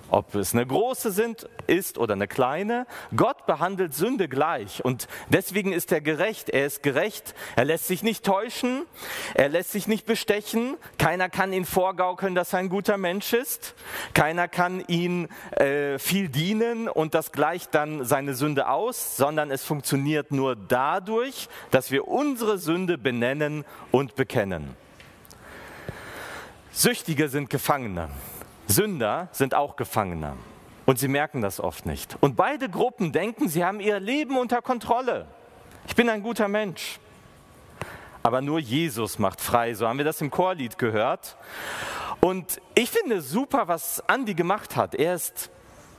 Ob 0.09 0.35
es 0.35 0.53
eine 0.53 0.65
große 0.65 1.11
sind, 1.11 1.49
ist 1.67 1.97
oder 1.97 2.13
eine 2.13 2.27
kleine, 2.27 2.85
Gott 3.15 3.47
behandelt 3.47 3.93
Sünde 3.93 4.29
gleich 4.29 4.85
und 4.85 5.07
deswegen 5.29 5.73
ist 5.73 5.91
er 5.91 6.01
gerecht. 6.01 6.49
Er 6.49 6.67
ist 6.67 6.83
gerecht, 6.83 7.33
er 7.55 7.65
lässt 7.65 7.87
sich 7.87 8.03
nicht 8.03 8.23
täuschen, 8.23 8.85
er 9.33 9.49
lässt 9.49 9.71
sich 9.71 9.87
nicht 9.87 10.05
bestechen, 10.05 10.77
keiner 10.99 11.29
kann 11.29 11.53
ihn 11.53 11.65
vorgaukeln, 11.65 12.35
dass 12.35 12.53
er 12.53 12.59
ein 12.59 12.69
guter 12.69 12.97
Mensch 12.97 13.33
ist, 13.33 13.73
keiner 14.13 14.47
kann 14.47 14.83
ihn 14.87 15.27
äh, 15.51 15.97
viel 15.97 16.29
dienen 16.29 16.87
und 16.87 17.15
das 17.15 17.31
gleicht 17.31 17.73
dann 17.73 18.05
seine 18.05 18.35
Sünde 18.35 18.69
aus, 18.69 19.17
sondern 19.17 19.49
es 19.49 19.63
funktioniert 19.63 20.31
nur 20.31 20.55
dadurch, 20.55 21.49
dass 21.71 21.89
wir 21.89 22.07
unsere 22.07 22.59
Sünde 22.59 22.97
benennen 22.97 23.65
und 23.91 24.15
bekennen. 24.15 24.75
Süchtige 26.71 27.29
sind 27.29 27.49
Gefangene. 27.49 28.09
Sünder 28.67 29.29
sind 29.31 29.53
auch 29.53 29.75
Gefangene. 29.75 30.33
Und 30.85 30.99
sie 30.99 31.07
merken 31.07 31.41
das 31.41 31.59
oft 31.59 31.85
nicht. 31.85 32.15
Und 32.21 32.35
beide 32.35 32.69
Gruppen 32.69 33.11
denken, 33.11 33.49
sie 33.49 33.65
haben 33.65 33.79
ihr 33.79 33.99
Leben 33.99 34.37
unter 34.37 34.61
Kontrolle. 34.61 35.25
Ich 35.87 35.95
bin 35.95 36.09
ein 36.09 36.21
guter 36.21 36.47
Mensch. 36.47 36.99
Aber 38.21 38.41
nur 38.41 38.59
Jesus 38.59 39.19
macht 39.19 39.41
frei. 39.41 39.73
So 39.73 39.87
haben 39.87 39.97
wir 39.97 40.05
das 40.05 40.21
im 40.21 40.31
Chorlied 40.31 40.77
gehört. 40.77 41.37
Und 42.21 42.61
ich 42.75 42.89
finde 42.89 43.21
super, 43.21 43.67
was 43.67 44.07
Andi 44.07 44.33
gemacht 44.33 44.75
hat. 44.75 44.95
Er 44.95 45.15
ist, 45.15 45.51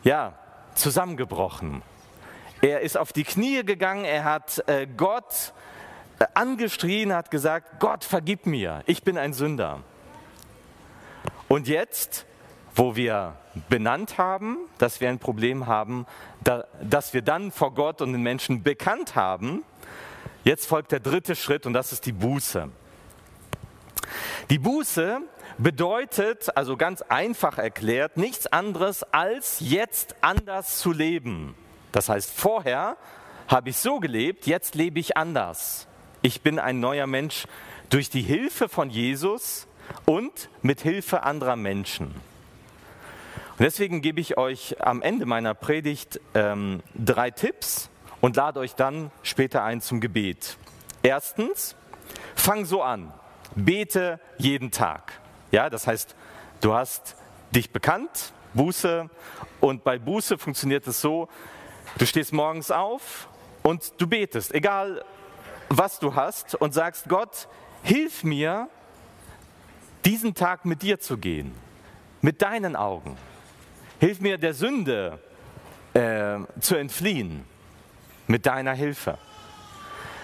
ja, 0.02 0.34
zusammengebrochen. 0.74 1.82
Er 2.62 2.80
ist 2.80 2.96
auf 2.96 3.12
die 3.12 3.24
Knie 3.24 3.64
gegangen. 3.64 4.04
Er 4.04 4.24
hat 4.24 4.62
äh, 4.68 4.86
Gott 4.86 5.52
äh, 6.18 6.26
angeschrien, 6.34 7.12
hat 7.12 7.30
gesagt, 7.30 7.80
Gott, 7.80 8.04
vergib 8.04 8.46
mir. 8.46 8.82
Ich 8.86 9.02
bin 9.02 9.18
ein 9.18 9.32
Sünder. 9.32 9.80
Und 11.48 11.68
jetzt 11.68 12.26
wo 12.76 12.94
wir 12.94 13.34
benannt 13.70 14.18
haben, 14.18 14.58
dass 14.78 15.00
wir 15.00 15.08
ein 15.08 15.18
Problem 15.18 15.66
haben, 15.66 16.06
da, 16.44 16.66
dass 16.82 17.14
wir 17.14 17.22
dann 17.22 17.50
vor 17.50 17.74
Gott 17.74 18.02
und 18.02 18.12
den 18.12 18.22
Menschen 18.22 18.62
bekannt 18.62 19.16
haben. 19.16 19.64
Jetzt 20.44 20.66
folgt 20.66 20.92
der 20.92 21.00
dritte 21.00 21.34
Schritt 21.34 21.66
und 21.66 21.72
das 21.72 21.92
ist 21.92 22.04
die 22.06 22.12
Buße. 22.12 22.68
Die 24.50 24.58
Buße 24.58 25.20
bedeutet, 25.58 26.56
also 26.56 26.76
ganz 26.76 27.02
einfach 27.02 27.58
erklärt, 27.58 28.18
nichts 28.18 28.46
anderes 28.46 29.02
als 29.02 29.56
jetzt 29.60 30.14
anders 30.20 30.78
zu 30.78 30.92
leben. 30.92 31.54
Das 31.92 32.10
heißt, 32.10 32.30
vorher 32.30 32.96
habe 33.48 33.70
ich 33.70 33.78
so 33.78 34.00
gelebt, 34.00 34.46
jetzt 34.46 34.74
lebe 34.74 35.00
ich 35.00 35.16
anders. 35.16 35.88
Ich 36.20 36.42
bin 36.42 36.58
ein 36.58 36.78
neuer 36.78 37.06
Mensch 37.06 37.46
durch 37.88 38.10
die 38.10 38.22
Hilfe 38.22 38.68
von 38.68 38.90
Jesus 38.90 39.66
und 40.04 40.50
mit 40.62 40.80
Hilfe 40.82 41.22
anderer 41.22 41.56
Menschen. 41.56 42.14
Und 43.58 43.64
deswegen 43.64 44.02
gebe 44.02 44.20
ich 44.20 44.36
euch 44.36 44.76
am 44.82 45.00
Ende 45.00 45.24
meiner 45.24 45.54
Predigt 45.54 46.20
ähm, 46.34 46.82
drei 46.94 47.30
Tipps 47.30 47.88
und 48.20 48.36
lade 48.36 48.60
euch 48.60 48.74
dann 48.74 49.10
später 49.22 49.64
ein 49.64 49.80
zum 49.80 50.02
Gebet. 50.02 50.58
Erstens, 51.02 51.74
fang 52.34 52.66
so 52.66 52.82
an, 52.82 53.14
bete 53.54 54.20
jeden 54.36 54.72
Tag. 54.72 55.20
Ja, 55.52 55.70
das 55.70 55.86
heißt, 55.86 56.14
du 56.60 56.74
hast 56.74 57.16
dich 57.50 57.70
bekannt, 57.70 58.34
Buße, 58.52 59.08
und 59.60 59.84
bei 59.84 59.98
Buße 59.98 60.36
funktioniert 60.36 60.86
es 60.86 61.00
so, 61.00 61.28
du 61.96 62.04
stehst 62.04 62.34
morgens 62.34 62.70
auf 62.70 63.26
und 63.62 63.94
du 63.98 64.06
betest, 64.06 64.54
egal 64.54 65.02
was 65.70 65.98
du 65.98 66.14
hast, 66.14 66.56
und 66.56 66.74
sagst, 66.74 67.08
Gott, 67.08 67.48
hilf 67.82 68.22
mir, 68.22 68.68
diesen 70.04 70.34
Tag 70.34 70.66
mit 70.66 70.82
dir 70.82 71.00
zu 71.00 71.16
gehen, 71.16 71.54
mit 72.20 72.42
deinen 72.42 72.76
Augen. 72.76 73.16
Hilf 73.98 74.20
mir 74.20 74.38
der 74.38 74.54
Sünde 74.54 75.18
äh, 75.94 76.38
zu 76.60 76.76
entfliehen 76.76 77.44
mit 78.26 78.46
deiner 78.46 78.74
Hilfe. 78.74 79.18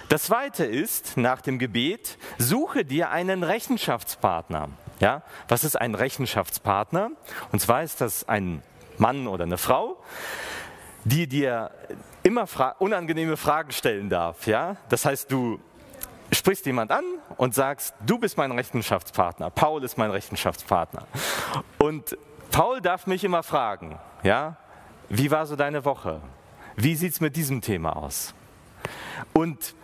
Das 0.08 0.24
zweite 0.24 0.64
ist, 0.66 1.16
nach 1.16 1.40
dem 1.40 1.58
Gebet, 1.58 2.18
suche 2.36 2.84
dir 2.84 3.10
einen 3.10 3.42
Rechenschaftspartner. 3.42 4.68
Ja, 5.00 5.22
was 5.48 5.64
ist 5.64 5.80
ein 5.80 5.94
Rechenschaftspartner? 5.94 7.12
Und 7.50 7.60
zwar 7.60 7.82
ist 7.82 8.02
das 8.02 8.28
ein 8.28 8.62
Mann 8.98 9.26
oder 9.26 9.44
eine 9.44 9.56
Frau, 9.56 9.96
die 11.04 11.26
dir 11.26 11.70
immer 12.22 12.46
fra 12.46 12.76
unangenehme 12.78 13.38
Fragen 13.38 13.72
stellen 13.72 14.10
darf. 14.10 14.46
Ja? 14.46 14.76
Das 14.90 15.06
heißt, 15.06 15.32
du 15.32 15.58
sprichst 16.30 16.66
jemand 16.66 16.90
an 16.90 17.04
und 17.36 17.54
sagst, 17.54 17.94
du 18.04 18.18
bist 18.18 18.36
mein 18.36 18.52
Rechenschaftspartner, 18.52 19.50
Paul 19.50 19.82
ist 19.82 19.98
mein 19.98 20.10
Rechenschaftspartner. 20.10 21.06
Und 21.78 22.16
Paul 22.52 22.82
darf 22.82 23.06
mich 23.06 23.24
immer 23.24 23.42
fragen, 23.42 23.98
ja, 24.22 24.58
wie 25.08 25.30
war 25.30 25.46
so 25.46 25.56
deine 25.56 25.86
Woche? 25.86 26.20
Wie 26.76 26.94
sieht 26.94 27.14
es 27.14 27.20
mit 27.20 27.34
diesem 27.34 27.62
Thema 27.62 27.96
aus? 27.96 28.34
Und 29.32 29.74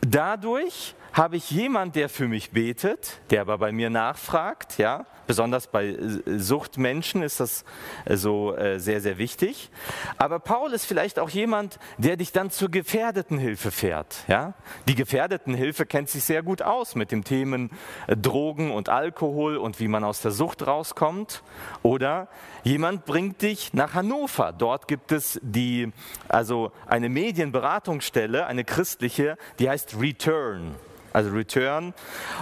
dadurch 0.00 0.96
habe 1.12 1.36
ich 1.36 1.48
jemand, 1.52 1.94
der 1.94 2.08
für 2.08 2.26
mich 2.26 2.50
betet, 2.50 3.20
der 3.30 3.42
aber 3.42 3.58
bei 3.58 3.70
mir 3.70 3.88
nachfragt, 3.88 4.78
ja, 4.78 5.06
Besonders 5.28 5.66
bei 5.66 5.88
äh, 5.88 6.38
Suchtmenschen 6.38 7.22
ist 7.22 7.38
das 7.38 7.66
äh, 8.06 8.16
so 8.16 8.56
äh, 8.56 8.80
sehr, 8.80 9.02
sehr 9.02 9.18
wichtig. 9.18 9.70
Aber 10.16 10.38
Paul 10.38 10.72
ist 10.72 10.86
vielleicht 10.86 11.18
auch 11.18 11.28
jemand, 11.28 11.78
der 11.98 12.16
dich 12.16 12.32
dann 12.32 12.50
zur 12.50 12.70
Gefährdetenhilfe 12.70 13.70
fährt. 13.70 14.24
Ja? 14.26 14.54
Die 14.88 14.94
Gefährdetenhilfe 14.94 15.84
kennt 15.84 16.08
sich 16.08 16.24
sehr 16.24 16.42
gut 16.42 16.62
aus 16.62 16.94
mit 16.94 17.12
den 17.12 17.24
Themen 17.24 17.70
Drogen 18.06 18.70
und 18.70 18.88
Alkohol 18.88 19.58
und 19.58 19.80
wie 19.80 19.88
man 19.88 20.02
aus 20.02 20.22
der 20.22 20.30
Sucht 20.30 20.66
rauskommt. 20.66 21.42
Oder 21.82 22.28
jemand 22.64 23.04
bringt 23.04 23.42
dich 23.42 23.74
nach 23.74 23.92
Hannover. 23.92 24.54
Dort 24.56 24.88
gibt 24.88 25.12
es 25.12 25.38
die, 25.42 25.92
also 26.28 26.72
eine 26.86 27.10
Medienberatungsstelle, 27.10 28.46
eine 28.46 28.64
christliche, 28.64 29.36
die 29.58 29.68
heißt 29.68 30.00
Return. 30.00 30.74
Also 31.12 31.32
Return. 31.32 31.92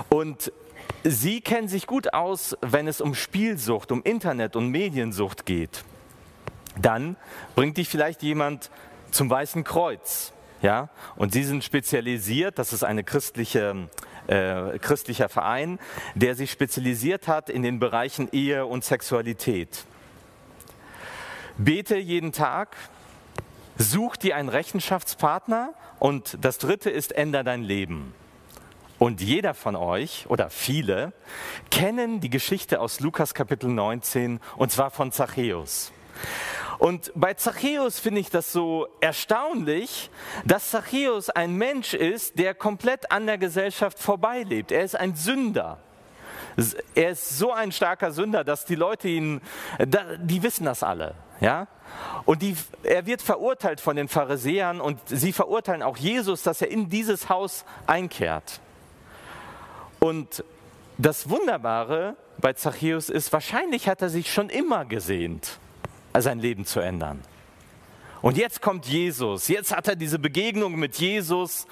Und 0.09 0.53
Sie 1.05 1.41
kennen 1.41 1.69
sich 1.69 1.87
gut 1.87 2.13
aus, 2.15 2.57
wenn 2.61 2.89
es 2.89 3.01
um 3.01 3.15
Spielsucht, 3.15 3.93
um 3.93 4.03
Internet 4.03 4.57
und 4.57 4.71
Mediensucht 4.71 5.47
geht. 5.47 5.85
Dann 6.81 7.17
bringt 7.55 7.77
dich 7.77 7.89
vielleicht 7.89 8.23
jemand 8.23 8.71
zum 9.11 9.31
Weißen 9.31 9.65
Kreuz. 9.65 10.33
Ja? 10.63 10.89
Und 11.17 11.33
sie 11.33 11.45
sind 11.45 11.65
spezialisiert, 11.65 12.59
das 12.59 12.73
ist 12.73 12.83
ein 12.83 13.05
christliche, 13.05 13.89
äh, 14.27 14.79
christlicher 14.79 15.29
Verein, 15.29 15.79
der 16.15 16.35
sich 16.35 16.51
spezialisiert 16.51 17.29
hat 17.29 17.51
in 17.51 17.63
den 17.63 17.79
Bereichen 17.79 18.29
Ehe 18.33 18.67
und 18.67 18.85
Sexualität. 18.85 19.85
Bete 21.57 21.97
jeden 21.97 22.33
Tag, 22.33 22.77
such 23.79 24.17
dir 24.17 24.37
einen 24.37 24.49
Rechenschaftspartner 24.49 25.73
und 25.99 26.37
das 26.41 26.59
dritte 26.59 26.91
ist, 26.91 27.13
änder 27.13 27.45
dein 27.45 27.63
Leben. 27.63 28.13
Und 28.99 29.21
jeder 29.21 29.53
von 29.55 29.77
euch 29.77 30.25
oder 30.29 30.49
viele 30.49 31.13
kennen 31.71 32.21
die 32.21 32.31
Geschichte 32.31 32.81
aus 32.81 33.01
Lukas 33.01 33.35
Kapitel 33.35 33.69
19 33.69 34.41
und 34.57 34.73
zwar 34.73 34.91
von 34.91 35.13
Zachäus. 35.13 35.93
Und 36.79 37.13
bei 37.15 37.35
Zachäus 37.35 37.99
finde 37.99 38.21
ich 38.21 38.31
das 38.31 38.53
so 38.53 38.89
erstaunlich, 39.01 40.11
dass 40.45 40.71
Zachäus 40.71 41.31
ein 41.31 41.55
Mensch 41.55 41.95
ist, 41.95 42.39
der 42.39 42.55
komplett 42.55 43.11
an 43.11 43.27
der 43.27 43.39
Gesellschaft 43.39 43.99
vorbeilebt. 43.99 44.73
Er 44.73 44.85
ist 44.85 44.97
ein 44.97 45.15
Sünder. 45.15 45.79
Er 46.95 47.11
ist 47.11 47.39
so 47.39 47.53
ein 47.53 47.73
starker 47.73 48.13
Sünder, 48.13 48.45
dass 48.45 48.65
die 48.65 48.77
Leute 48.77 49.09
ihn, 49.09 49.43
die 49.79 50.43
wissen 50.43 50.65
das 50.65 50.83
alle. 50.83 51.15
Ja? 51.41 51.67
Und 52.25 52.41
die, 52.41 52.57
er 52.83 53.05
wird 53.05 53.21
verurteilt 53.21 53.81
von 53.81 53.97
den 53.97 54.09
Pharisäern 54.09 54.81
und 54.81 54.99
sie 55.07 55.33
verurteilen 55.33 55.83
auch 55.83 55.99
Jesus, 55.99 56.43
dass 56.43 56.63
er 56.63 56.71
in 56.71 56.89
dieses 56.89 57.29
Haus 57.29 57.67
einkehrt. 57.87 58.61
Und 60.07 60.45
das 60.99 61.29
Wunderbare 61.29 62.17
bei 62.39 62.53
Zachäus 62.53 63.09
ist, 63.09 63.33
wahrscheinlich 63.33 63.89
hat 63.89 64.03
er 64.03 64.09
sich 64.09 64.33
schon 64.33 64.51
immer 64.51 64.85
gesehnt, 64.85 65.59
sein 66.17 66.39
Leben 66.39 66.65
zu 66.65 66.79
ändern. 66.79 67.23
Und 68.23 68.37
jetzt 68.37 68.63
kommt 68.63 68.87
Jesus, 68.87 69.49
jetzt 69.49 69.75
hat 69.75 69.89
er 69.89 69.97
diese 69.97 70.21
Begegnung 70.21 70.77
mit 70.77 70.95
Jesus 70.95 71.67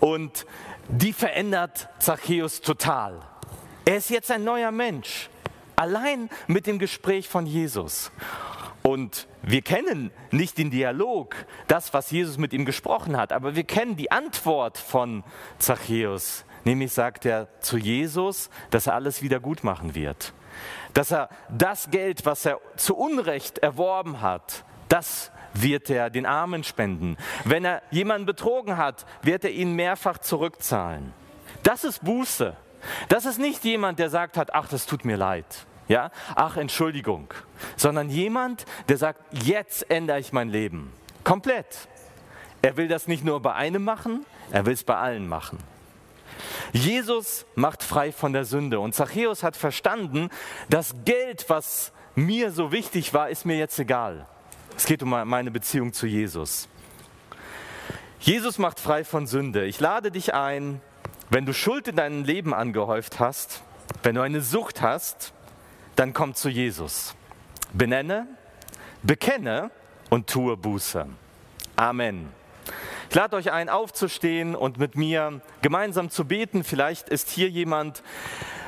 und 0.00 0.46
die 0.88 1.12
verändert 1.12 1.90
Zachäus 1.98 2.62
total. 2.62 3.20
Er 3.84 3.98
ist 3.98 4.08
jetzt 4.08 4.30
ein 4.30 4.44
neuer 4.44 4.70
Mensch, 4.70 5.28
allein 5.76 6.30
mit 6.46 6.66
dem 6.66 6.78
Gespräch 6.78 7.28
von 7.28 7.44
Jesus. 7.44 8.10
Und 8.80 9.28
wir 9.42 9.60
kennen 9.60 10.10
nicht 10.30 10.56
den 10.56 10.70
Dialog, 10.70 11.36
das, 11.68 11.92
was 11.92 12.10
Jesus 12.10 12.38
mit 12.38 12.54
ihm 12.54 12.64
gesprochen 12.64 13.14
hat, 13.14 13.30
aber 13.30 13.54
wir 13.56 13.64
kennen 13.64 13.96
die 13.96 14.10
Antwort 14.10 14.78
von 14.78 15.22
Zachäus. 15.58 16.46
Nämlich 16.64 16.92
sagt 16.92 17.26
er 17.26 17.48
zu 17.60 17.76
Jesus, 17.76 18.50
dass 18.70 18.86
er 18.86 18.94
alles 18.94 19.22
wieder 19.22 19.40
gut 19.40 19.64
machen 19.64 19.94
wird. 19.94 20.32
Dass 20.94 21.10
er 21.10 21.28
das 21.48 21.90
Geld, 21.90 22.24
was 22.24 22.46
er 22.46 22.60
zu 22.76 22.96
Unrecht 22.96 23.58
erworben 23.58 24.20
hat, 24.20 24.64
das 24.88 25.30
wird 25.52 25.90
er 25.90 26.10
den 26.10 26.26
Armen 26.26 26.64
spenden. 26.64 27.16
Wenn 27.44 27.64
er 27.64 27.82
jemanden 27.90 28.26
betrogen 28.26 28.76
hat, 28.76 29.06
wird 29.22 29.44
er 29.44 29.50
ihn 29.50 29.74
mehrfach 29.74 30.18
zurückzahlen. 30.18 31.12
Das 31.62 31.84
ist 31.84 32.04
Buße. 32.04 32.56
Das 33.08 33.24
ist 33.24 33.38
nicht 33.38 33.64
jemand, 33.64 33.98
der 33.98 34.10
sagt 34.10 34.36
hat, 34.36 34.54
ach, 34.54 34.68
das 34.68 34.86
tut 34.86 35.04
mir 35.04 35.16
leid. 35.16 35.66
Ja, 35.88 36.10
ach, 36.34 36.56
Entschuldigung, 36.56 37.28
sondern 37.76 38.08
jemand, 38.08 38.64
der 38.88 38.96
sagt, 38.96 39.20
jetzt 39.32 39.90
ändere 39.90 40.18
ich 40.18 40.32
mein 40.32 40.48
Leben. 40.48 40.92
Komplett. 41.24 41.88
Er 42.62 42.78
will 42.78 42.88
das 42.88 43.06
nicht 43.06 43.24
nur 43.24 43.42
bei 43.42 43.52
einem 43.52 43.84
machen, 43.84 44.24
er 44.50 44.64
will 44.64 44.72
es 44.72 44.84
bei 44.84 44.96
allen 44.96 45.28
machen. 45.28 45.58
Jesus 46.72 47.46
macht 47.54 47.82
frei 47.82 48.12
von 48.12 48.32
der 48.32 48.44
Sünde. 48.44 48.80
Und 48.80 48.94
Zachäus 48.94 49.42
hat 49.42 49.56
verstanden, 49.56 50.30
das 50.68 50.94
Geld, 51.04 51.46
was 51.48 51.92
mir 52.14 52.50
so 52.50 52.72
wichtig 52.72 53.12
war, 53.14 53.28
ist 53.30 53.44
mir 53.44 53.56
jetzt 53.56 53.78
egal. 53.78 54.26
Es 54.76 54.86
geht 54.86 55.02
um 55.02 55.10
meine 55.10 55.50
Beziehung 55.50 55.92
zu 55.92 56.06
Jesus. 56.06 56.68
Jesus 58.20 58.58
macht 58.58 58.80
frei 58.80 59.04
von 59.04 59.26
Sünde. 59.26 59.66
Ich 59.66 59.80
lade 59.80 60.10
dich 60.10 60.34
ein, 60.34 60.80
wenn 61.30 61.46
du 61.46 61.52
Schuld 61.52 61.88
in 61.88 61.96
deinem 61.96 62.24
Leben 62.24 62.54
angehäuft 62.54 63.20
hast, 63.20 63.62
wenn 64.02 64.14
du 64.14 64.22
eine 64.22 64.40
Sucht 64.40 64.80
hast, 64.82 65.32
dann 65.96 66.12
komm 66.12 66.34
zu 66.34 66.48
Jesus. 66.48 67.14
Benenne, 67.72 68.26
bekenne 69.02 69.70
und 70.10 70.28
tue 70.28 70.56
Buße. 70.56 71.06
Amen. 71.76 72.28
Ich 73.08 73.14
lade 73.14 73.36
euch 73.36 73.52
ein, 73.52 73.68
aufzustehen 73.68 74.54
und 74.54 74.78
mit 74.78 74.96
mir 74.96 75.40
gemeinsam 75.62 76.10
zu 76.10 76.24
beten. 76.24 76.64
Vielleicht 76.64 77.08
ist 77.08 77.30
hier 77.30 77.48
jemand, 77.48 78.02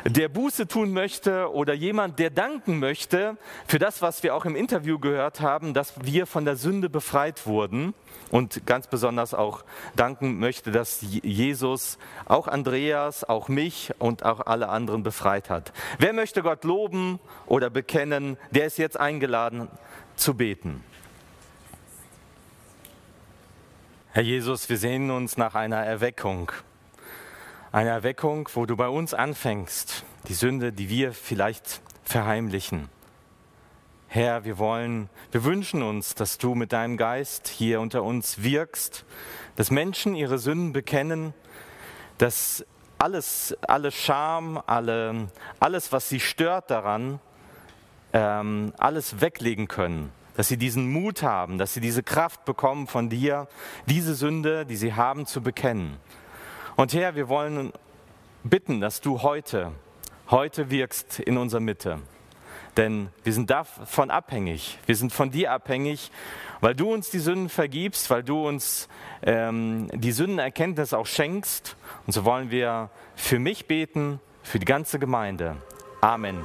der 0.04 0.28
Buße 0.28 0.68
tun 0.68 0.92
möchte 0.92 1.52
oder 1.52 1.74
jemand, 1.74 2.18
der 2.18 2.30
danken 2.30 2.78
möchte 2.78 3.36
für 3.66 3.78
das, 3.78 4.02
was 4.02 4.22
wir 4.22 4.34
auch 4.36 4.44
im 4.44 4.54
Interview 4.54 4.98
gehört 4.98 5.40
haben, 5.40 5.74
dass 5.74 5.94
wir 6.00 6.26
von 6.26 6.44
der 6.44 6.56
Sünde 6.56 6.88
befreit 6.88 7.46
wurden 7.46 7.92
und 8.30 8.66
ganz 8.66 8.86
besonders 8.86 9.34
auch 9.34 9.64
danken 9.96 10.38
möchte, 10.38 10.70
dass 10.70 11.00
Jesus 11.00 11.98
auch 12.26 12.46
Andreas, 12.46 13.24
auch 13.24 13.48
mich 13.48 13.92
und 13.98 14.24
auch 14.24 14.46
alle 14.46 14.68
anderen 14.68 15.02
befreit 15.02 15.50
hat. 15.50 15.72
Wer 15.98 16.12
möchte 16.12 16.42
Gott 16.42 16.62
loben 16.64 17.18
oder 17.46 17.68
bekennen, 17.68 18.36
der 18.52 18.66
ist 18.66 18.78
jetzt 18.78 18.98
eingeladen 18.98 19.68
zu 20.14 20.34
beten. 20.34 20.84
Herr 24.16 24.22
Jesus, 24.22 24.70
wir 24.70 24.78
sehnen 24.78 25.10
uns 25.10 25.36
nach 25.36 25.54
einer 25.54 25.84
Erweckung. 25.84 26.50
Eine 27.70 27.90
Erweckung, 27.90 28.48
wo 28.54 28.64
du 28.64 28.74
bei 28.74 28.88
uns 28.88 29.12
anfängst, 29.12 30.06
die 30.26 30.32
Sünde, 30.32 30.72
die 30.72 30.88
wir 30.88 31.12
vielleicht 31.12 31.82
verheimlichen. 32.02 32.88
Herr, 34.08 34.46
wir 34.46 34.56
wollen, 34.56 35.10
wir 35.32 35.44
wünschen 35.44 35.82
uns, 35.82 36.14
dass 36.14 36.38
du 36.38 36.54
mit 36.54 36.72
deinem 36.72 36.96
Geist 36.96 37.46
hier 37.46 37.78
unter 37.78 38.04
uns 38.04 38.42
wirkst, 38.42 39.04
dass 39.54 39.70
Menschen 39.70 40.14
ihre 40.14 40.38
Sünden 40.38 40.72
bekennen, 40.72 41.34
dass 42.16 42.64
alles, 42.96 43.54
alle 43.68 43.92
Scham, 43.92 44.58
alle, 44.66 45.28
alles, 45.60 45.92
was 45.92 46.08
sie 46.08 46.20
stört 46.20 46.70
daran, 46.70 47.20
ähm, 48.14 48.72
alles 48.78 49.20
weglegen 49.20 49.68
können 49.68 50.10
dass 50.36 50.48
sie 50.48 50.56
diesen 50.56 50.90
Mut 50.90 51.22
haben, 51.22 51.58
dass 51.58 51.74
sie 51.74 51.80
diese 51.80 52.02
Kraft 52.02 52.44
bekommen 52.44 52.86
von 52.86 53.08
dir, 53.08 53.48
diese 53.86 54.14
Sünde, 54.14 54.66
die 54.66 54.76
sie 54.76 54.94
haben, 54.94 55.26
zu 55.26 55.42
bekennen. 55.42 55.96
Und 56.76 56.92
Herr, 56.92 57.14
wir 57.14 57.28
wollen 57.28 57.72
bitten, 58.44 58.80
dass 58.80 59.00
du 59.00 59.22
heute, 59.22 59.72
heute 60.30 60.70
wirkst 60.70 61.20
in 61.20 61.38
unserer 61.38 61.60
Mitte. 61.60 61.98
Denn 62.76 63.08
wir 63.24 63.32
sind 63.32 63.48
davon 63.48 64.10
abhängig. 64.10 64.78
Wir 64.84 64.96
sind 64.96 65.10
von 65.10 65.30
dir 65.30 65.52
abhängig, 65.52 66.10
weil 66.60 66.74
du 66.74 66.92
uns 66.92 67.08
die 67.08 67.18
Sünden 67.18 67.48
vergibst, 67.48 68.10
weil 68.10 68.22
du 68.22 68.46
uns 68.46 68.88
ähm, 69.22 69.88
die 69.94 70.12
Sündenerkenntnis 70.12 70.92
auch 70.92 71.06
schenkst. 71.06 71.76
Und 72.06 72.12
so 72.12 72.24
wollen 72.26 72.50
wir 72.50 72.90
für 73.14 73.38
mich 73.38 73.66
beten, 73.66 74.20
für 74.42 74.58
die 74.58 74.66
ganze 74.66 74.98
Gemeinde. 74.98 75.56
Amen. 76.02 76.44